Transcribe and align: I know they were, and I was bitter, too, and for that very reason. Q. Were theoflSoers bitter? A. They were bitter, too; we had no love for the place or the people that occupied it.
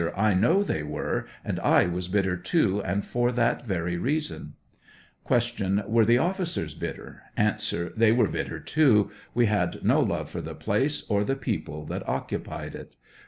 I 0.17 0.33
know 0.33 0.63
they 0.63 0.81
were, 0.81 1.27
and 1.45 1.59
I 1.59 1.85
was 1.85 2.07
bitter, 2.07 2.35
too, 2.35 2.81
and 2.83 3.05
for 3.05 3.31
that 3.33 3.65
very 3.67 3.97
reason. 3.97 4.53
Q. 5.27 5.83
Were 5.85 6.03
theoflSoers 6.05 6.73
bitter? 6.79 7.21
A. 7.37 7.55
They 7.95 8.11
were 8.11 8.27
bitter, 8.27 8.59
too; 8.59 9.11
we 9.35 9.45
had 9.45 9.83
no 9.85 9.99
love 9.99 10.31
for 10.31 10.41
the 10.41 10.55
place 10.55 11.05
or 11.07 11.23
the 11.23 11.35
people 11.35 11.85
that 11.85 12.09
occupied 12.09 12.73
it. 12.73 12.95